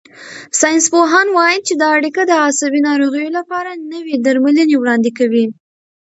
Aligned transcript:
ساینسپوهان 0.59 1.27
وايي 1.37 1.59
چې 1.67 1.73
دا 1.81 1.87
اړیکه 1.97 2.21
د 2.25 2.31
عصبي 2.45 2.79
ناروغیو 2.89 3.35
لپاره 3.37 3.69
نوي 3.91 4.15
درملنې 4.25 4.75
وړاندې 4.77 5.11
کوي. 5.17 5.45